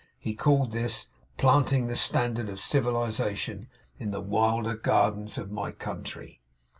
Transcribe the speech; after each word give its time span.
He 0.17 0.33
called 0.33 0.71
this 0.71 1.05
'planting 1.37 1.85
the 1.85 1.95
standard 1.95 2.49
of 2.49 2.59
civilization 2.59 3.67
in 3.99 4.09
the 4.09 4.19
wilder 4.19 4.73
gardens 4.73 5.37
of 5.37 5.51
My 5.51 5.71
country. 5.71 6.41